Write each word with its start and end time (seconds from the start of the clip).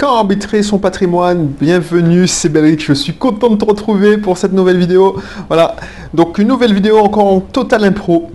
Quand 0.00 0.14
arbitrer 0.14 0.62
son 0.62 0.78
patrimoine, 0.78 1.48
bienvenue, 1.60 2.28
c'est 2.28 2.48
Belric, 2.48 2.80
je 2.86 2.92
suis 2.92 3.14
content 3.14 3.50
de 3.50 3.56
te 3.56 3.64
retrouver 3.64 4.16
pour 4.16 4.38
cette 4.38 4.52
nouvelle 4.52 4.78
vidéo. 4.78 5.20
Voilà, 5.48 5.74
donc 6.14 6.38
une 6.38 6.46
nouvelle 6.46 6.72
vidéo 6.72 6.98
encore 6.98 7.26
en 7.26 7.40
total 7.40 7.82
impro. 7.82 8.30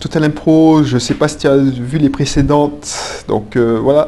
Total 0.00 0.22
impro, 0.22 0.84
je 0.84 0.98
sais 0.98 1.14
pas 1.14 1.26
si 1.26 1.38
tu 1.38 1.48
as 1.48 1.56
vu 1.56 1.98
les 1.98 2.10
précédentes, 2.10 3.24
donc 3.26 3.56
euh, 3.56 3.80
voilà. 3.82 4.06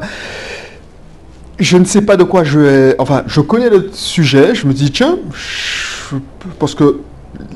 Je 1.59 1.77
ne 1.77 1.85
sais 1.85 2.03
pas 2.03 2.17
de 2.17 2.23
quoi 2.23 2.45
je 2.45 2.61
vais... 2.61 2.95
Enfin, 3.01 3.25
je 3.27 3.41
connais 3.41 3.69
le 3.69 3.91
sujet, 3.93 4.55
je 4.55 4.69
me 4.69 4.73
dis 4.73 4.93
tiens, 4.93 5.19
parce 6.61 6.77
que 6.77 7.01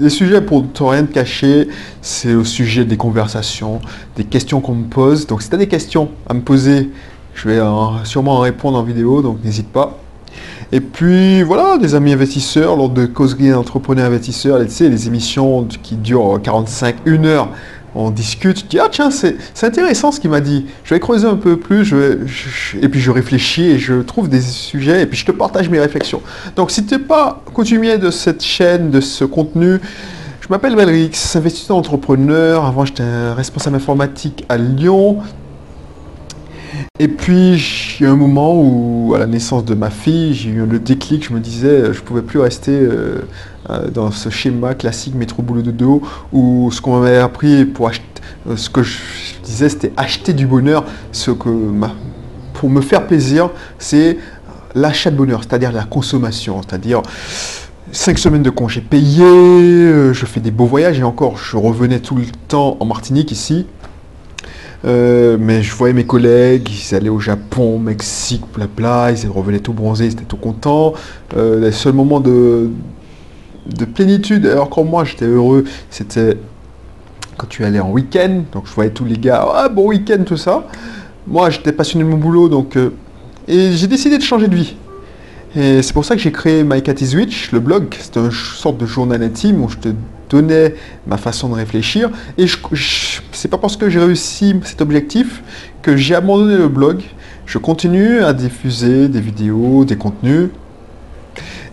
les 0.00 0.10
sujets 0.10 0.40
pour 0.40 0.64
ne 0.64 0.90
rien 0.90 1.04
te 1.04 1.12
cacher, 1.12 1.68
c'est 2.02 2.34
au 2.34 2.42
sujet 2.42 2.84
des 2.84 2.96
conversations, 2.96 3.80
des 4.16 4.24
questions 4.24 4.60
qu'on 4.60 4.74
me 4.74 4.88
pose. 4.88 5.28
Donc 5.28 5.40
si 5.40 5.48
tu 5.48 5.54
as 5.54 5.58
des 5.58 5.68
questions 5.68 6.10
à 6.28 6.34
me 6.34 6.40
poser, 6.40 6.90
je 7.34 7.48
vais 7.48 7.60
sûrement 8.04 8.36
en 8.36 8.40
répondre 8.40 8.78
en 8.78 8.82
vidéo, 8.82 9.22
donc 9.22 9.44
n'hésite 9.44 9.68
pas. 9.68 9.98
Et 10.72 10.80
puis 10.80 11.42
voilà, 11.42 11.78
des 11.78 11.94
amis 11.94 12.12
investisseurs, 12.12 12.76
lors 12.76 12.90
de 12.90 13.06
causeries 13.06 13.50
d'entrepreneurs 13.50 14.06
investisseurs, 14.06 14.60
sais, 14.68 14.88
les 14.88 15.08
émissions 15.08 15.66
qui 15.82 15.96
durent 15.96 16.40
45, 16.42 16.96
1 17.06 17.24
heure, 17.24 17.48
on 17.96 18.10
discute, 18.10 18.60
je 18.60 18.64
dis 18.66 18.78
ah 18.78 18.86
tiens 18.88 19.10
c'est 19.10 19.36
intéressant 19.62 20.12
ce 20.12 20.20
qu'il 20.20 20.30
m'a 20.30 20.40
dit, 20.40 20.66
je 20.84 20.94
vais 20.94 21.00
creuser 21.00 21.26
un 21.26 21.34
peu 21.34 21.56
plus, 21.56 21.92
et 22.80 22.88
puis 22.88 23.00
je 23.00 23.10
réfléchis 23.10 23.64
et 23.64 23.78
je 23.80 23.94
trouve 23.94 24.28
des 24.28 24.40
sujets 24.42 25.02
et 25.02 25.06
puis 25.06 25.18
je 25.18 25.26
te 25.26 25.32
partage 25.32 25.68
mes 25.68 25.80
réflexions. 25.80 26.22
Donc 26.54 26.70
si 26.70 26.86
tu 26.86 26.94
n'es 26.94 27.00
pas 27.00 27.42
coutumier 27.52 27.98
de 27.98 28.12
cette 28.12 28.44
chaîne, 28.44 28.90
de 28.90 29.00
ce 29.00 29.24
contenu, 29.24 29.80
je 30.40 30.48
m'appelle 30.48 30.76
Valrix, 30.76 31.10
investisseur 31.34 31.76
entrepreneur, 31.76 32.64
avant 32.64 32.84
j'étais 32.84 33.32
responsable 33.32 33.74
informatique 33.74 34.44
à 34.48 34.56
Lyon, 34.56 35.18
et 37.02 37.08
puis, 37.08 37.96
il 37.98 38.02
y 38.04 38.06
a 38.06 38.12
un 38.12 38.16
moment 38.16 38.52
où, 38.54 39.14
à 39.14 39.18
la 39.18 39.26
naissance 39.26 39.64
de 39.64 39.74
ma 39.74 39.88
fille, 39.88 40.34
j'ai 40.34 40.50
eu 40.50 40.66
le 40.66 40.78
déclic, 40.78 41.26
je 41.26 41.32
me 41.32 41.40
disais, 41.40 41.94
je 41.94 41.98
ne 41.98 42.04
pouvais 42.04 42.20
plus 42.20 42.38
rester 42.38 42.72
euh, 42.72 43.22
euh, 43.70 43.88
dans 43.88 44.10
ce 44.10 44.28
schéma 44.28 44.74
classique 44.74 45.14
métro 45.14 45.42
boulot 45.42 45.62
de 45.62 45.70
dos, 45.70 46.02
où 46.30 46.70
ce 46.70 46.82
qu'on 46.82 47.00
m'avait 47.00 47.16
appris 47.16 47.64
pour 47.64 47.88
acheter, 47.88 48.04
euh, 48.50 48.56
ce 48.58 48.68
que 48.68 48.82
je 48.82 48.98
disais, 49.42 49.70
c'était 49.70 49.94
acheter 49.96 50.34
du 50.34 50.46
bonheur, 50.46 50.84
ce 51.10 51.30
que 51.30 51.48
pour 52.52 52.68
me 52.68 52.82
faire 52.82 53.06
plaisir, 53.06 53.48
c'est 53.78 54.18
l'achat 54.74 55.10
de 55.10 55.16
bonheur, 55.16 55.40
c'est-à-dire 55.42 55.72
la 55.72 55.84
consommation, 55.84 56.60
c'est-à-dire 56.60 57.00
cinq 57.92 58.18
semaines 58.18 58.42
de 58.42 58.50
congés 58.50 58.82
payés, 58.82 60.12
je 60.12 60.26
fais 60.26 60.40
des 60.40 60.50
beaux 60.50 60.66
voyages, 60.66 60.98
et 60.98 61.02
encore, 61.02 61.38
je 61.38 61.56
revenais 61.56 62.00
tout 62.00 62.16
le 62.16 62.26
temps 62.48 62.76
en 62.78 62.84
Martinique 62.84 63.32
ici, 63.32 63.64
euh, 64.84 65.36
mais 65.38 65.62
je 65.62 65.74
voyais 65.74 65.92
mes 65.92 66.06
collègues, 66.06 66.68
ils 66.70 66.94
allaient 66.94 67.10
au 67.10 67.20
Japon, 67.20 67.76
au 67.76 67.78
Mexique, 67.78 68.42
bla 68.76 69.10
ils 69.10 69.28
revenaient 69.28 69.60
tout 69.60 69.74
bronzés, 69.74 70.06
ils 70.06 70.12
étaient 70.12 70.24
tout 70.24 70.36
contents. 70.36 70.94
Euh, 71.36 71.60
le 71.60 71.72
seul 71.72 71.92
moment 71.92 72.20
de, 72.20 72.70
de 73.66 73.84
plénitude, 73.84 74.46
alors 74.46 74.70
quand 74.70 74.84
moi 74.84 75.04
j'étais 75.04 75.26
heureux, 75.26 75.64
c'était 75.90 76.38
quand 77.36 77.46
tu 77.48 77.64
allais 77.64 77.80
en 77.80 77.90
week-end. 77.90 78.42
Donc 78.52 78.66
je 78.66 78.72
voyais 78.72 78.90
tous 78.90 79.04
les 79.04 79.18
gars, 79.18 79.46
ah 79.54 79.68
bon 79.68 79.88
week-end, 79.88 80.22
tout 80.24 80.38
ça. 80.38 80.66
Moi 81.26 81.50
j'étais 81.50 81.72
passionné 81.72 82.04
de 82.04 82.10
mon 82.10 82.16
boulot, 82.16 82.48
donc. 82.48 82.76
Euh, 82.76 82.90
et 83.48 83.72
j'ai 83.72 83.86
décidé 83.86 84.16
de 84.16 84.22
changer 84.22 84.48
de 84.48 84.54
vie. 84.54 84.76
Et 85.56 85.82
c'est 85.82 85.92
pour 85.92 86.04
ça 86.04 86.14
que 86.14 86.20
j'ai 86.20 86.30
créé 86.30 86.62
My 86.62 86.80
Cat 86.80 86.94
is 87.00 87.16
Witch, 87.16 87.50
le 87.50 87.58
blog. 87.58 87.94
C'est 87.98 88.16
une 88.16 88.30
sorte 88.30 88.78
de 88.78 88.86
journal 88.86 89.20
intime 89.22 89.64
où 89.64 89.68
je 89.68 89.76
te 89.78 89.88
donnais 90.28 90.76
ma 91.08 91.16
façon 91.16 91.48
de 91.48 91.54
réfléchir. 91.54 92.08
Et 92.38 92.46
je, 92.46 92.56
c'est 93.32 93.48
pas 93.48 93.58
parce 93.58 93.76
que 93.76 93.90
j'ai 93.90 93.98
réussi 93.98 94.54
cet 94.62 94.80
objectif 94.80 95.42
que 95.82 95.96
j'ai 95.96 96.14
abandonné 96.14 96.56
le 96.56 96.68
blog. 96.68 97.02
Je 97.46 97.58
continue 97.58 98.20
à 98.20 98.32
diffuser 98.32 99.08
des 99.08 99.20
vidéos, 99.20 99.84
des 99.84 99.96
contenus. 99.96 100.50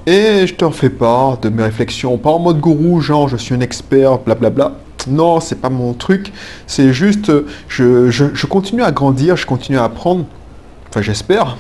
Et 0.08 0.48
je 0.48 0.56
te 0.56 0.66
refais 0.66 0.90
part 0.90 1.38
de 1.38 1.50
mes 1.50 1.64
réflexions, 1.64 2.18
pas 2.18 2.32
en 2.32 2.40
mode 2.40 2.60
gourou, 2.60 3.00
genre 3.02 3.28
je 3.28 3.38
suis 3.38 3.54
un 3.54 3.60
expert, 3.60 4.18
blablabla. 4.20 4.78
Non, 5.08 5.40
c'est 5.40 5.62
pas 5.62 5.70
mon 5.70 5.94
truc. 5.94 6.34
C'est 6.66 6.94
juste, 6.94 7.32
je, 7.68 8.10
je 8.10 8.46
continue 8.48 8.82
à 8.82 8.92
grandir, 8.92 9.36
je 9.38 9.46
continue 9.46 9.78
à 9.78 9.84
apprendre. 9.84 10.26
Enfin, 10.90 11.02
j'espère 11.04 11.58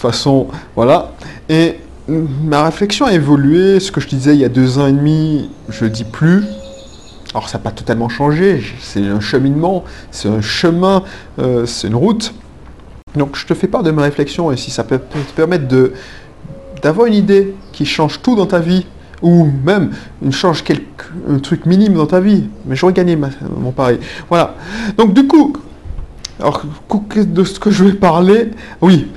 façon, 0.00 0.48
voilà. 0.74 1.12
Et 1.48 1.76
ma 2.08 2.64
réflexion 2.64 3.06
a 3.06 3.12
évolué. 3.12 3.80
Ce 3.80 3.92
que 3.92 4.00
je 4.00 4.08
disais 4.08 4.34
il 4.34 4.40
y 4.40 4.44
a 4.44 4.48
deux 4.48 4.78
ans 4.78 4.86
et 4.86 4.92
demi, 4.92 5.50
je 5.68 5.84
ne 5.84 5.90
dis 5.90 6.04
plus. 6.04 6.44
Alors 7.32 7.48
ça 7.48 7.58
n'a 7.58 7.64
pas 7.64 7.70
totalement 7.70 8.08
changé. 8.08 8.62
C'est 8.80 9.06
un 9.06 9.20
cheminement, 9.20 9.84
c'est 10.10 10.28
un 10.28 10.40
chemin, 10.40 11.04
euh, 11.38 11.66
c'est 11.66 11.86
une 11.86 11.94
route. 11.94 12.34
Donc 13.14 13.36
je 13.36 13.46
te 13.46 13.54
fais 13.54 13.68
part 13.68 13.82
de 13.82 13.90
ma 13.90 14.02
réflexion 14.02 14.50
et 14.52 14.56
si 14.56 14.70
ça 14.70 14.84
peut 14.84 14.98
te 14.98 15.32
permettre 15.34 15.68
de 15.68 15.92
d'avoir 16.82 17.06
une 17.06 17.14
idée 17.14 17.54
qui 17.72 17.84
change 17.84 18.22
tout 18.22 18.34
dans 18.36 18.46
ta 18.46 18.58
vie, 18.58 18.86
ou 19.22 19.46
même 19.64 19.90
une 20.22 20.32
change 20.32 20.64
quelque, 20.64 21.04
un 21.28 21.38
truc 21.38 21.66
minime 21.66 21.92
dans 21.92 22.06
ta 22.06 22.20
vie, 22.20 22.48
mais 22.64 22.74
j'aurais 22.74 22.94
gagné 22.94 23.16
mon 23.16 23.70
pari. 23.70 23.98
Voilà. 24.30 24.54
Donc 24.96 25.12
du 25.12 25.26
coup, 25.26 25.52
alors 26.38 26.64
de 27.14 27.44
ce 27.44 27.60
que 27.60 27.70
je 27.70 27.84
vais 27.84 27.92
parler, 27.92 28.52
oui, 28.80 29.08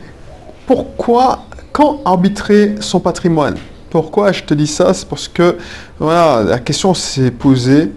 pourquoi, 0.66 1.46
quand 1.72 2.01
arbitrer 2.06 2.75
son 2.79 3.00
patrimoine? 3.00 3.56
Pourquoi 3.90 4.31
je 4.31 4.44
te 4.44 4.53
dis 4.53 4.68
ça? 4.68 4.94
C'est 4.94 5.07
parce 5.07 5.28
que 5.28 5.57
voilà, 6.00 6.44
la 6.44 6.59
question 6.59 6.94
s'est 6.94 7.31
posée 7.31 7.91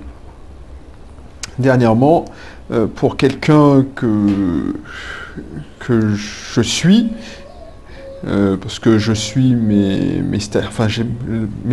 dernièrement 1.59 2.25
euh, 2.71 2.87
pour 2.87 3.17
quelqu'un 3.17 3.85
que, 3.95 4.75
je 5.89 6.61
suis. 6.61 7.09
Euh, 8.27 8.57
parce 8.57 8.79
que 8.79 8.99
je 8.99 9.13
suis 9.13 9.55
mes, 9.55 10.21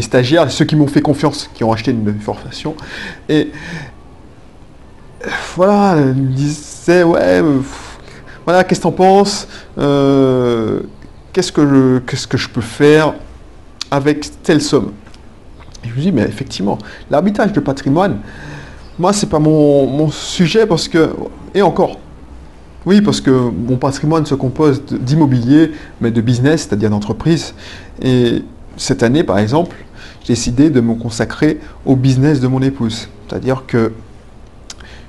stagiaires, 0.02 0.52
ceux 0.52 0.66
qui 0.66 0.76
m'ont 0.76 0.88
fait 0.88 1.02
confiance, 1.02 1.50
qui 1.54 1.64
ont 1.64 1.72
acheté 1.72 1.92
une 1.92 2.20
formation. 2.20 2.76
Et 3.28 3.52
voilà, 5.56 6.00
ils 6.00 6.22
me 6.22 6.32
disaient, 6.32 7.04
ouais, 7.04 7.42
voilà, 8.46 8.64
qu'est-ce 8.64 8.80
que 8.80 8.84
tu 8.84 8.88
en 8.88 8.92
penses 8.92 9.48
euh, 9.78 10.82
qu'est-ce, 11.34 11.52
que 11.52 12.38
je, 12.38 12.48
peux 12.48 12.62
faire 12.62 13.16
avec 13.92 14.42
telle 14.44 14.62
somme? 14.62 14.92
Et 15.84 15.90
je 15.90 15.96
me 15.96 16.00
dis, 16.00 16.12
mais 16.12 16.24
effectivement, 16.24 16.78
l'arbitrage 17.10 17.52
de 17.52 17.60
patrimoine, 17.60 18.20
moi, 19.00 19.12
c'est 19.12 19.28
pas 19.28 19.40
mon, 19.40 20.10
sujet 20.12 20.68
parce 20.68 20.88
que, 20.88 21.10
et 21.56 21.62
encore, 21.62 21.98
oui, 22.86 23.02
parce 23.02 23.22
que 23.22 23.32
mon 23.32 23.78
patrimoine 23.78 24.26
se 24.26 24.36
compose 24.36 24.84
d'immobilier, 24.86 25.72
mais 26.00 26.12
de 26.12 26.22
business, 26.22 26.68
c'est-à-dire 26.68 26.90
d'entreprise. 26.90 27.56
Et 28.02 28.44
cette 28.78 29.04
année, 29.04 29.24
par 29.24 29.40
exemple, 29.40 29.76
j'ai 30.22 30.34
décidé 30.34 30.70
de 30.70 30.82
me 30.82 30.94
consacrer 30.94 31.60
au 31.86 31.96
business 31.96 32.40
de 32.40 32.48
mon 32.48 32.62
épouse. 32.62 33.08
C'est-à-dire 33.28 33.64
que 33.66 33.94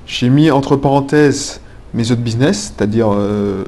j'ai 0.06 0.28
mis 0.28 0.50
entre 0.50 0.76
parenthèses 0.76 1.60
mes 1.94 2.10
autres 2.10 2.20
business, 2.20 2.74
c'est-à-dire 2.76 3.08
euh, 3.12 3.64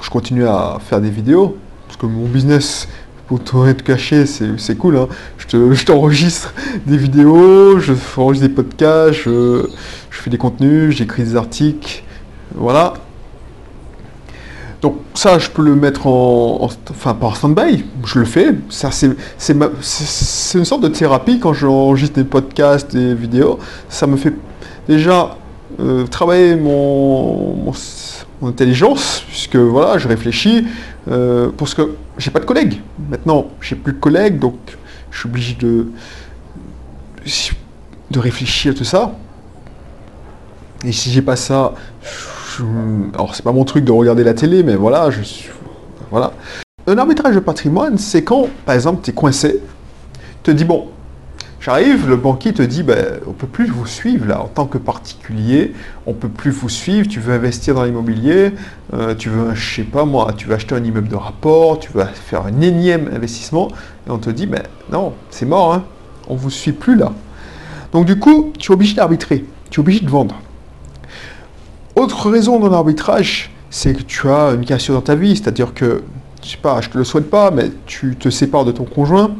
je 0.00 0.10
continue 0.10 0.46
à 0.46 0.78
faire 0.80 1.00
des 1.00 1.10
vidéos, 1.10 1.56
parce 1.86 1.98
que 1.98 2.06
mon 2.06 2.26
business, 2.26 2.88
pour 3.28 3.40
tout 3.40 3.64
être 3.66 3.82
caché, 3.82 4.24
c'est 4.26 4.78
cool. 4.78 4.96
Hein. 4.96 5.08
Je 5.38 5.84
t'enregistre 5.84 6.54
des 6.86 6.96
vidéos, 6.96 7.78
je 7.78 7.92
enregistre 8.16 8.48
des 8.48 8.54
podcasts, 8.54 9.14
je, 9.24 9.66
fais 10.10 10.30
des 10.30 10.38
contenus, 10.38 10.96
j'écris 10.96 11.22
des 11.22 11.36
articles, 11.36 12.02
voilà. 12.54 12.94
Donc 14.82 14.96
ça, 15.14 15.38
je 15.38 15.50
peux 15.50 15.62
le 15.62 15.74
mettre 15.74 16.06
en, 16.06 16.68
enfin 16.90 17.14
par 17.14 17.36
stand-by, 17.36 17.84
je 18.04 18.18
le 18.18 18.24
fais. 18.24 18.54
Ça, 18.68 18.90
c'est 18.90 19.08
une 20.58 20.64
sorte 20.64 20.82
de 20.82 20.88
thérapie 20.88 21.40
quand 21.40 21.52
j'enregistre 21.52 22.16
des 22.16 22.24
podcasts, 22.24 22.94
des 22.94 23.14
vidéos. 23.14 23.58
Ça 23.88 24.06
me 24.06 24.16
fait 24.16 24.32
déjà 24.86 25.36
euh, 25.80 26.06
travailler 26.06 26.56
mon, 26.56 27.72
intelligence, 28.42 29.24
puisque 29.26 29.56
voilà, 29.56 29.98
je 29.98 30.08
réfléchis, 30.08 30.66
euh, 31.10 31.50
parce 31.56 31.74
que 31.74 31.96
j'ai 32.18 32.30
pas 32.30 32.40
de 32.40 32.44
collègues. 32.44 32.80
Maintenant, 33.10 33.48
j'ai 33.60 33.76
plus 33.76 33.92
de 33.92 33.98
collègues, 33.98 34.38
donc 34.38 34.56
je 35.10 35.18
suis 35.18 35.28
obligé 35.28 35.54
de, 35.54 35.88
de 38.10 38.18
réfléchir 38.18 38.72
à 38.72 38.74
tout 38.74 38.84
ça. 38.84 39.14
Et 40.84 40.92
si 40.92 41.10
j'ai 41.10 41.22
pas 41.22 41.36
ça, 41.36 41.74
alors 43.14 43.34
c'est 43.34 43.42
pas 43.42 43.52
mon 43.52 43.64
truc 43.64 43.84
de 43.84 43.92
regarder 43.92 44.24
la 44.24 44.34
télé, 44.34 44.62
mais 44.62 44.76
voilà, 44.76 45.10
je 45.10 45.22
suis, 45.22 45.50
voilà. 46.10 46.32
Un 46.86 46.98
arbitrage 46.98 47.34
de 47.34 47.40
patrimoine, 47.40 47.98
c'est 47.98 48.22
quand, 48.22 48.48
par 48.64 48.74
exemple, 48.74 49.00
tu 49.02 49.10
es 49.10 49.14
coincé, 49.14 49.60
te 50.42 50.50
dis 50.50 50.64
bon, 50.64 50.88
J'arrive, 51.66 52.08
le 52.08 52.14
banquier 52.14 52.52
te 52.52 52.62
dit, 52.62 52.84
ben, 52.84 53.18
on 53.26 53.32
peut 53.32 53.48
plus 53.48 53.66
vous 53.66 53.86
suivre 53.86 54.24
là, 54.28 54.40
en 54.40 54.46
tant 54.46 54.66
que 54.66 54.78
particulier, 54.78 55.72
on 56.06 56.12
peut 56.12 56.28
plus 56.28 56.52
vous 56.52 56.68
suivre, 56.68 57.08
tu 57.08 57.18
veux 57.18 57.34
investir 57.34 57.74
dans 57.74 57.82
l'immobilier, 57.82 58.52
euh, 58.94 59.16
tu 59.16 59.30
veux, 59.30 59.52
je 59.52 59.74
sais 59.74 59.82
pas 59.82 60.04
moi, 60.04 60.32
tu 60.36 60.46
veux 60.46 60.54
acheter 60.54 60.76
un 60.76 60.84
immeuble 60.84 61.08
de 61.08 61.16
rapport, 61.16 61.80
tu 61.80 61.90
veux 61.92 62.04
faire 62.04 62.46
un 62.46 62.60
énième 62.60 63.10
investissement, 63.12 63.66
et 64.06 64.10
on 64.10 64.18
te 64.18 64.30
dit, 64.30 64.46
ben 64.46 64.62
non, 64.92 65.14
c'est 65.30 65.44
mort, 65.44 65.74
hein, 65.74 65.84
on 66.28 66.36
vous 66.36 66.50
suit 66.50 66.70
plus 66.70 66.94
là. 66.94 67.12
Donc 67.90 68.06
du 68.06 68.16
coup, 68.16 68.52
tu 68.56 68.70
es 68.70 68.72
obligé 68.72 68.94
d'arbitrer, 68.94 69.44
tu 69.68 69.80
es 69.80 69.82
obligé 69.82 70.04
de 70.04 70.08
vendre. 70.08 70.36
Autre 71.96 72.30
raison 72.30 72.60
dans 72.60 72.68
l'arbitrage, 72.68 73.50
c'est 73.70 73.92
que 73.92 74.02
tu 74.02 74.28
as 74.28 74.52
une 74.52 74.64
cassure 74.64 74.94
dans 74.94 75.00
ta 75.00 75.16
vie, 75.16 75.34
c'est-à-dire 75.34 75.74
que 75.74 76.04
je 76.44 76.48
sais 76.48 76.58
pas, 76.58 76.80
je 76.80 76.90
te 76.90 76.96
le 76.96 77.02
souhaite 77.02 77.28
pas, 77.28 77.50
mais 77.50 77.72
tu 77.86 78.14
te 78.14 78.30
sépares 78.30 78.64
de 78.64 78.70
ton 78.70 78.84
conjoint, 78.84 79.34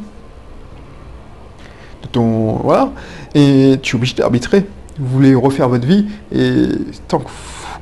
de 2.03 2.07
ton, 2.07 2.53
voilà, 2.63 2.91
et 3.35 3.77
tu 3.81 3.95
es 3.95 3.97
obligé 3.97 4.15
d'arbitrer. 4.15 4.65
Vous 4.99 5.07
voulez 5.07 5.35
refaire 5.35 5.69
votre 5.69 5.85
vie, 5.85 6.07
et 6.31 6.67
tant 7.07 7.21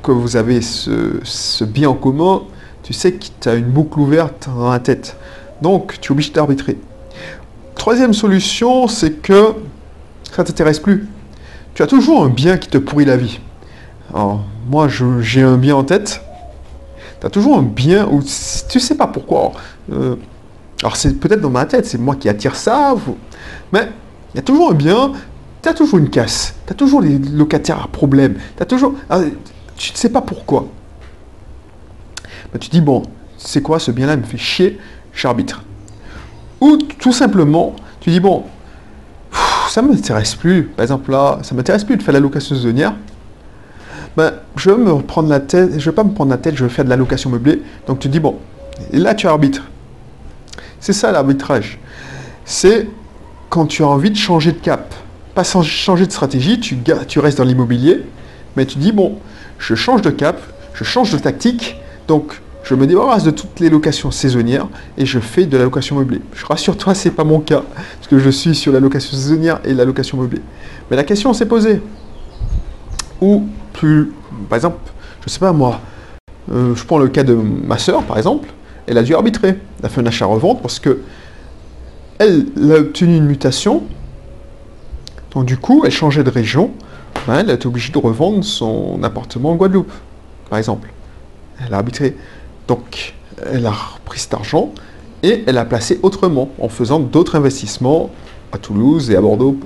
que 0.02 0.12
vous 0.12 0.36
avez 0.36 0.60
ce, 0.60 1.64
bien 1.64 1.88
en 1.88 1.94
commun, 1.94 2.42
tu 2.82 2.92
sais 2.92 3.12
que 3.12 3.24
tu 3.40 3.48
as 3.48 3.54
une 3.54 3.66
boucle 3.66 3.98
ouverte 3.98 4.48
dans 4.54 4.70
la 4.70 4.78
tête. 4.78 5.16
Donc, 5.62 5.98
tu 6.00 6.08
es 6.08 6.12
obligé 6.12 6.32
d'arbitrer. 6.32 6.78
Troisième 7.74 8.14
solution, 8.14 8.88
c'est 8.88 9.12
que 9.22 9.54
ça 10.30 10.42
ne 10.42 10.46
t'intéresse 10.46 10.78
plus. 10.78 11.08
Tu 11.74 11.82
as 11.82 11.86
toujours 11.86 12.24
un 12.24 12.28
bien 12.28 12.58
qui 12.58 12.68
te 12.68 12.78
pourrit 12.78 13.04
la 13.04 13.16
vie. 13.16 13.40
Alors, 14.12 14.42
moi, 14.70 14.88
j'ai 15.20 15.42
un 15.42 15.56
bien 15.56 15.76
en 15.76 15.84
tête. 15.84 16.22
Tu 17.20 17.26
as 17.26 17.30
toujours 17.30 17.58
un 17.58 17.62
bien 17.62 18.06
où 18.06 18.22
tu 18.68 18.80
sais 18.80 18.94
pas 18.94 19.06
pourquoi. 19.06 19.52
Euh, 19.92 20.16
alors, 20.82 20.96
c'est 20.96 21.18
peut-être 21.18 21.40
dans 21.40 21.50
ma 21.50 21.64
tête, 21.64 21.86
c'est 21.86 21.98
moi 21.98 22.14
qui 22.14 22.28
attire 22.28 22.56
ça. 22.56 22.94
Mais 23.72 23.88
il 24.36 24.40
y 24.40 24.40
a 24.40 24.42
toujours 24.42 24.70
un 24.70 24.74
bien, 24.74 25.12
tu 25.62 25.68
as 25.70 25.72
toujours 25.72 25.98
une 25.98 26.10
casse. 26.10 26.54
Tu 26.66 26.72
as 26.74 26.76
toujours 26.76 27.00
les 27.00 27.18
locataires 27.18 27.82
à 27.82 27.88
problème. 27.88 28.34
Tu 28.58 28.66
toujours. 28.66 28.92
Ah, 29.08 29.20
tu 29.78 29.92
ne 29.92 29.96
sais 29.96 30.10
pas 30.10 30.20
pourquoi. 30.20 30.66
Mais 32.52 32.58
tu 32.58 32.68
dis, 32.68 32.82
bon, 32.82 33.02
c'est 33.38 33.62
quoi 33.62 33.78
ce 33.78 33.90
bien-là 33.90 34.14
me 34.18 34.24
fait 34.24 34.36
chier, 34.36 34.78
j'arbitre. 35.14 35.62
Ou 36.60 36.76
tout 36.76 37.14
simplement, 37.14 37.76
tu 37.98 38.10
dis, 38.10 38.20
bon, 38.20 38.44
ça 39.70 39.80
ne 39.80 39.88
m'intéresse 39.88 40.34
plus. 40.34 40.64
Par 40.64 40.82
exemple, 40.82 41.10
là, 41.12 41.38
ça 41.40 41.54
ne 41.54 41.56
m'intéresse 41.56 41.84
plus 41.84 41.96
de 41.96 42.02
faire 42.02 42.12
la 42.12 42.20
location 42.20 42.56
saisonnière. 42.56 42.94
Ben, 44.18 44.34
je 44.56 44.70
vais 44.70 44.76
me 44.76 45.00
prendre 45.00 45.30
la 45.30 45.40
tête, 45.40 45.80
je 45.80 45.88
vais 45.88 45.94
pas 45.94 46.04
me 46.04 46.12
prendre 46.12 46.30
la 46.30 46.36
tête, 46.36 46.56
je 46.56 46.64
vais 46.64 46.70
faire 46.70 46.84
de 46.84 46.90
la 46.90 46.96
location 46.96 47.30
meublée. 47.30 47.62
Donc 47.86 48.00
tu 48.00 48.10
dis, 48.10 48.20
bon, 48.20 48.36
là 48.92 49.14
tu 49.14 49.26
arbitres. 49.28 49.62
C'est 50.78 50.92
ça 50.92 51.10
l'arbitrage. 51.10 51.78
C'est 52.44 52.86
quand 53.48 53.66
tu 53.66 53.82
as 53.82 53.86
envie 53.86 54.10
de 54.10 54.16
changer 54.16 54.52
de 54.52 54.58
cap. 54.58 54.94
Pas 55.34 55.44
sans 55.44 55.62
changer 55.62 56.06
de 56.06 56.12
stratégie, 56.12 56.60
tu, 56.60 57.18
restes 57.18 57.38
dans 57.38 57.44
l'immobilier, 57.44 58.02
mais 58.56 58.66
tu 58.66 58.78
dis, 58.78 58.92
bon, 58.92 59.18
je 59.58 59.74
change 59.74 60.02
de 60.02 60.10
cap, 60.10 60.40
je 60.74 60.84
change 60.84 61.12
de 61.12 61.18
tactique, 61.18 61.76
donc 62.08 62.40
je 62.64 62.74
me 62.74 62.86
débarrasse 62.86 63.22
de 63.22 63.30
toutes 63.30 63.60
les 63.60 63.68
locations 63.68 64.10
saisonnières 64.10 64.66
et 64.98 65.06
je 65.06 65.18
fais 65.20 65.46
de 65.46 65.56
la 65.56 65.64
location 65.64 65.96
meublée. 65.96 66.20
Je 66.34 66.44
rassure-toi, 66.46 66.94
c'est 66.94 67.10
pas 67.10 67.24
mon 67.24 67.40
cas, 67.40 67.62
parce 67.74 68.08
que 68.08 68.18
je 68.18 68.30
suis 68.30 68.54
sur 68.54 68.72
la 68.72 68.80
location 68.80 69.16
saisonnière 69.16 69.60
et 69.64 69.74
la 69.74 69.84
location 69.84 70.18
meublée. 70.18 70.40
Mais 70.90 70.96
la 70.96 71.04
question 71.04 71.32
s'est 71.32 71.46
posée. 71.46 71.82
Ou 73.20 73.44
plus, 73.72 74.12
par 74.48 74.56
exemple, 74.56 74.78
je 75.24 75.30
sais 75.30 75.38
pas 75.38 75.52
moi, 75.52 75.80
euh, 76.52 76.74
je 76.74 76.84
prends 76.84 76.98
le 76.98 77.08
cas 77.08 77.22
de 77.22 77.34
ma 77.34 77.78
soeur, 77.78 78.02
par 78.02 78.16
exemple, 78.16 78.48
elle 78.86 78.98
a 78.98 79.02
dû 79.02 79.14
arbitrer. 79.14 79.58
Elle 79.80 79.86
a 79.86 79.88
fait 79.88 80.00
un 80.00 80.06
achat-revente 80.06 80.62
parce 80.62 80.78
que 80.78 81.00
elle, 82.18 82.46
a 82.70 82.78
obtenu 82.80 83.16
une 83.16 83.26
mutation. 83.26 83.82
Donc 85.32 85.46
du 85.46 85.56
coup, 85.56 85.82
elle 85.84 85.92
changeait 85.92 86.24
de 86.24 86.30
région. 86.30 86.70
Ben, 87.26 87.40
elle 87.40 87.50
a 87.50 87.66
obligée 87.66 87.92
de 87.92 87.98
revendre 87.98 88.44
son 88.44 89.02
appartement 89.02 89.50
en 89.50 89.56
Guadeloupe, 89.56 89.92
par 90.48 90.58
exemple. 90.58 90.92
Elle 91.64 91.74
a 91.74 91.78
arbitré. 91.78 92.16
Donc, 92.68 93.14
elle 93.52 93.66
a 93.66 93.70
repris 93.70 94.20
cet 94.20 94.34
argent 94.34 94.72
et 95.22 95.44
elle 95.46 95.58
a 95.58 95.64
placé 95.64 95.98
autrement 96.02 96.50
en 96.60 96.68
faisant 96.68 97.00
d'autres 97.00 97.36
investissements 97.36 98.10
à 98.52 98.58
Toulouse 98.58 99.10
et 99.10 99.16
à 99.16 99.20
Bordeaux 99.20 99.58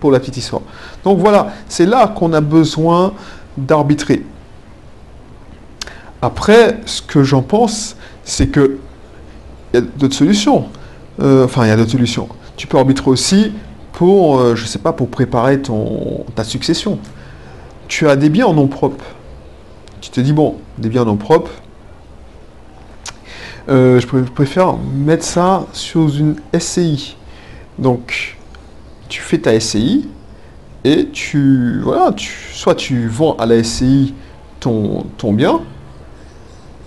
pour 0.00 0.10
la 0.10 0.20
petite 0.20 0.36
histoire. 0.36 0.62
Donc 1.04 1.18
voilà, 1.18 1.52
c'est 1.68 1.86
là 1.86 2.08
qu'on 2.08 2.32
a 2.32 2.40
besoin 2.40 3.12
d'arbitrer. 3.56 4.24
Après, 6.20 6.80
ce 6.84 7.00
que 7.02 7.22
j'en 7.22 7.42
pense, 7.42 7.96
c'est 8.24 8.48
que 8.48 8.78
il 9.72 9.80
y 9.80 9.82
a 9.82 9.82
d'autres 9.82 10.14
solutions. 10.14 10.66
Euh, 11.20 11.44
enfin, 11.44 11.64
il 11.64 11.68
y 11.68 11.72
a 11.72 11.76
d'autres 11.76 11.90
solutions. 11.90 12.28
Tu 12.56 12.66
peux 12.66 12.78
arbitrer 12.78 13.10
aussi 13.10 13.52
pour, 13.92 14.38
euh, 14.38 14.54
je 14.54 14.64
sais 14.66 14.78
pas, 14.78 14.92
pour 14.92 15.08
préparer 15.08 15.60
ta 16.34 16.44
succession. 16.44 16.98
Tu 17.88 18.08
as 18.08 18.16
des 18.16 18.28
biens 18.28 18.46
en 18.46 18.54
nom 18.54 18.68
propre. 18.68 19.04
Tu 20.00 20.10
te 20.10 20.20
dis, 20.20 20.32
bon, 20.32 20.56
des 20.78 20.88
biens 20.88 21.02
en 21.02 21.06
nom 21.06 21.16
propre, 21.16 21.50
euh, 23.68 24.00
je 24.00 24.06
préfère 24.06 24.76
mettre 24.94 25.24
ça 25.24 25.66
sur 25.72 26.08
une 26.16 26.36
SCI. 26.58 27.16
Donc, 27.78 28.38
tu 29.08 29.20
fais 29.20 29.38
ta 29.38 29.58
SCI 29.58 30.08
et 30.84 31.08
tu, 31.12 31.80
voilà, 31.82 32.12
tu, 32.12 32.32
soit 32.52 32.74
tu 32.74 33.08
vends 33.08 33.34
à 33.36 33.46
la 33.46 33.62
SCI 33.62 34.14
ton, 34.60 35.04
ton 35.18 35.32
bien, 35.32 35.60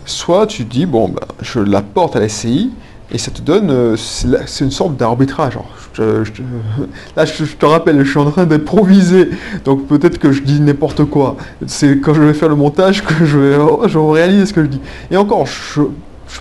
soit 0.05 0.47
tu 0.47 0.63
dis, 0.63 0.85
bon, 0.85 1.09
ben, 1.09 1.21
je 1.41 1.59
l'apporte 1.59 2.15
à 2.15 2.19
la 2.19 2.29
SCI 2.29 2.71
et 3.13 3.17
ça 3.17 3.31
te 3.31 3.41
donne, 3.41 3.69
euh, 3.69 3.95
c'est 3.97 4.63
une 4.63 4.71
sorte 4.71 4.95
d'arbitrage. 4.95 5.57
là, 5.97 7.25
je, 7.25 7.43
te 7.43 7.65
rappelle, 7.65 8.03
je 8.03 8.09
suis 8.09 8.19
en 8.19 8.31
train 8.31 8.45
d'improviser, 8.45 9.29
donc 9.65 9.87
peut-être 9.87 10.17
que 10.17 10.31
je 10.31 10.41
dis 10.41 10.61
n'importe 10.61 11.03
quoi. 11.05 11.35
C'est 11.67 11.99
quand 11.99 12.13
je 12.13 12.21
vais 12.21 12.33
faire 12.33 12.49
le 12.49 12.55
montage 12.55 13.03
que 13.03 13.25
je, 13.25 13.59
je 13.87 13.97
réalise 13.97 14.49
ce 14.49 14.53
que 14.53 14.63
je 14.63 14.67
dis. 14.67 14.81
Et 15.11 15.17
encore, 15.17 15.45
je, 15.45 15.81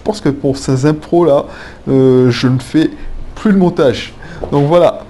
pense 0.04 0.20
que 0.20 0.28
pour 0.28 0.56
ces 0.56 0.86
impros 0.86 1.24
là, 1.24 1.46
euh, 1.88 2.30
je 2.30 2.46
ne 2.46 2.60
fais 2.60 2.90
plus 3.34 3.52
de 3.52 3.58
montage. 3.58 4.14
Donc 4.52 4.68
voilà. 4.68 5.04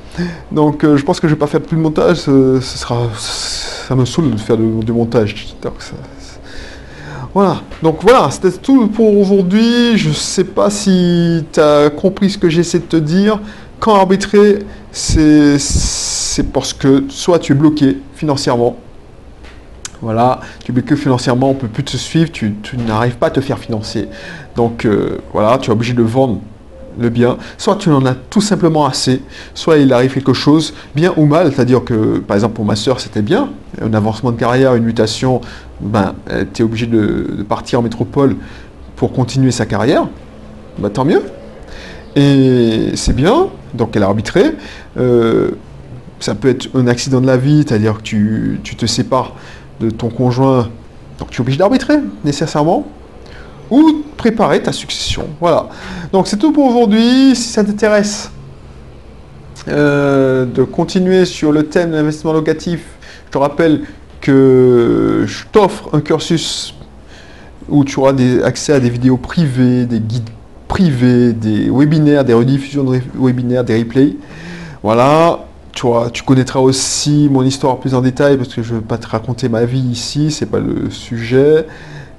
Donc 0.50 0.82
euh, 0.82 0.96
je 0.96 1.04
pense 1.04 1.20
que 1.20 1.28
je 1.28 1.34
vais 1.34 1.38
pas 1.38 1.46
faire 1.46 1.60
plus 1.60 1.76
de 1.76 1.82
montage. 1.82 2.16
Ce, 2.16 2.60
sera, 2.60 3.02
ça 3.18 3.94
me 3.94 4.06
saoule 4.06 4.30
de 4.30 4.38
faire 4.38 4.56
du 4.56 4.92
montage. 4.92 5.54
Voilà. 7.32 7.60
Donc 7.82 7.98
voilà, 8.02 8.30
c'était 8.30 8.50
tout 8.52 8.88
pour 8.88 9.16
aujourd'hui. 9.16 9.96
Je 9.96 10.10
sais 10.10 10.44
pas 10.44 10.70
si 10.70 11.44
tu 11.52 11.60
as 11.60 11.90
compris 11.90 12.30
ce 12.30 12.38
que 12.38 12.48
j'essaie 12.48 12.80
de 12.80 12.84
te 12.84 12.96
dire. 12.96 13.40
Quand 13.78 13.94
arbitrer, 13.94 14.60
c'est 14.92 15.56
parce 16.52 16.72
que 16.72 17.04
soit 17.08 17.38
tu 17.38 17.52
es 17.52 17.54
bloqué 17.54 17.98
financièrement, 18.14 18.76
voilà, 20.02 20.40
tu 20.64 20.72
que 20.72 20.96
financièrement, 20.96 21.50
on 21.50 21.54
peut 21.54 21.68
plus 21.68 21.84
te 21.84 21.96
suivre, 21.96 22.30
tu, 22.32 22.54
n'arrives 22.86 23.16
pas 23.16 23.26
à 23.26 23.30
te 23.30 23.40
faire 23.40 23.58
financer. 23.58 24.08
Donc 24.56 24.84
euh, 24.84 25.18
voilà, 25.32 25.58
tu 25.58 25.70
es 25.70 25.72
obligé 25.72 25.92
de 25.92 26.02
vendre 26.02 26.40
le 26.98 27.08
bien. 27.08 27.36
Soit 27.58 27.76
tu 27.76 27.90
en 27.90 28.04
as 28.06 28.14
tout 28.14 28.40
simplement 28.40 28.86
assez, 28.86 29.22
soit 29.54 29.78
il 29.78 29.92
arrive 29.92 30.12
quelque 30.12 30.32
chose, 30.32 30.74
bien 30.94 31.12
ou 31.16 31.26
mal, 31.26 31.52
c'est-à-dire 31.52 31.84
que 31.84 32.18
par 32.18 32.36
exemple 32.36 32.54
pour 32.54 32.64
ma 32.64 32.76
soeur 32.76 33.00
c'était 33.00 33.22
bien, 33.22 33.50
un 33.80 33.94
avancement 33.94 34.32
de 34.32 34.38
carrière, 34.38 34.74
une 34.74 34.84
mutation, 34.84 35.40
ben 35.80 36.14
tu 36.52 36.62
es 36.62 36.64
obligé 36.64 36.86
de, 36.86 37.44
partir 37.48 37.80
en 37.80 37.82
métropole 37.82 38.36
pour 38.96 39.12
continuer 39.12 39.50
sa 39.50 39.66
carrière, 39.66 40.06
ben, 40.78 40.90
tant 40.90 41.04
mieux. 41.04 41.22
Et 42.16 42.90
c'est 42.94 43.14
bien, 43.14 43.48
donc 43.74 43.96
elle 43.96 44.02
a 44.02 44.06
arbitré. 44.06 44.56
Euh, 44.98 45.52
ça 46.18 46.34
peut 46.34 46.48
être 46.48 46.68
un 46.74 46.86
accident 46.86 47.20
de 47.20 47.26
la 47.26 47.36
vie, 47.36 47.64
c'est-à-dire 47.66 47.98
que 47.98 48.02
tu, 48.02 48.60
tu 48.62 48.76
te 48.76 48.84
sépares 48.84 49.34
de 49.80 49.90
ton 49.90 50.10
conjoint, 50.10 50.68
donc 51.18 51.30
tu 51.30 51.38
es 51.38 51.40
obligé 51.40 51.58
d'arbitrer 51.58 51.98
nécessairement, 52.24 52.86
ou 53.70 54.02
préparer 54.16 54.62
ta 54.62 54.72
succession. 54.72 55.26
Voilà. 55.40 55.68
Donc 56.12 56.26
c'est 56.26 56.36
tout 56.36 56.52
pour 56.52 56.66
aujourd'hui. 56.66 57.34
Si 57.36 57.48
ça 57.48 57.64
t'intéresse 57.64 58.30
euh, 59.68 60.44
de 60.46 60.62
continuer 60.64 61.24
sur 61.24 61.52
le 61.52 61.64
thème 61.64 61.90
de 61.90 61.96
l'investissement 61.96 62.32
locatif, 62.32 62.80
je 63.26 63.32
te 63.32 63.38
rappelle 63.38 63.82
que 64.20 65.24
je 65.26 65.44
t'offre 65.52 65.90
un 65.92 66.00
cursus 66.00 66.74
où 67.68 67.84
tu 67.84 67.98
auras 68.00 68.12
des, 68.12 68.42
accès 68.42 68.72
à 68.72 68.80
des 68.80 68.90
vidéos 68.90 69.16
privées, 69.16 69.86
des 69.86 70.00
guides 70.00 70.28
privés, 70.68 71.32
des 71.32 71.70
webinaires, 71.70 72.24
des 72.24 72.34
rediffusions 72.34 72.84
de 72.84 73.00
webinaires, 73.14 73.64
des 73.64 73.78
replays. 73.78 74.16
Voilà, 74.82 75.40
tu, 75.72 76.22
connaîtras 76.24 76.60
aussi 76.60 77.28
mon 77.30 77.42
histoire 77.42 77.78
plus 77.78 77.94
en 77.94 78.00
détail 78.00 78.36
parce 78.36 78.54
que 78.54 78.62
je 78.62 78.74
ne 78.74 78.78
veux 78.78 78.84
pas 78.84 78.98
te 78.98 79.06
raconter 79.06 79.48
ma 79.48 79.64
vie 79.64 79.80
ici, 79.80 80.30
c'est 80.30 80.46
pas 80.46 80.58
le 80.58 80.90
sujet, 80.90 81.66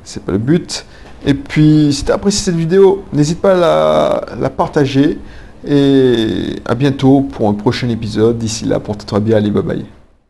c'est 0.04 0.24
pas 0.24 0.32
le 0.32 0.38
but. 0.38 0.86
Et 1.26 1.34
puis, 1.34 1.94
si 1.94 2.04
tu 2.04 2.12
as 2.12 2.16
apprécié 2.16 2.44
cette 2.46 2.56
vidéo, 2.56 3.04
n'hésite 3.14 3.40
pas 3.40 3.54
à 3.54 4.36
la, 4.40 4.50
partager. 4.50 5.20
Et 5.68 6.56
à 6.66 6.74
bientôt 6.74 7.22
pour 7.22 7.48
un 7.48 7.54
prochain 7.54 7.88
épisode. 7.90 8.40
D'ici 8.40 8.66
là, 8.66 8.80
porte-toi 8.80 9.20
bien. 9.20 9.38
Allez, 9.38 9.52
bye 9.52 9.62
bye. 9.64 9.86